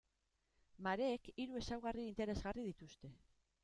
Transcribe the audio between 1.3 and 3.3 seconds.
hiru ezaugarri interesgarri dituzte.